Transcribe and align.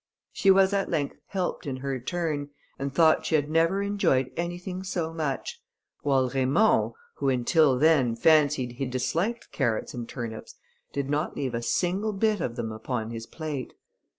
She 0.31 0.49
was 0.49 0.73
at 0.73 0.89
length 0.89 1.17
helped 1.27 1.67
in 1.67 1.75
her 1.77 1.99
turn, 1.99 2.49
and 2.79 2.91
thought 2.91 3.23
she 3.27 3.35
had 3.35 3.51
never 3.51 3.83
enjoyed 3.83 4.31
anything 4.35 4.81
so 4.81 5.13
much; 5.13 5.61
while 6.01 6.27
Raymond, 6.27 6.93
who, 7.17 7.29
until 7.29 7.77
then, 7.77 8.15
fancied 8.15 8.71
he 8.71 8.87
disliked 8.87 9.51
carrots 9.51 9.93
and 9.93 10.09
turnips, 10.09 10.55
did 10.91 11.07
not 11.07 11.35
leave 11.35 11.53
a 11.53 11.61
single 11.61 12.13
bit 12.13 12.41
of 12.41 12.55
them 12.55 12.71
upon 12.71 13.11
his 13.11 13.27
plate. 13.27 13.73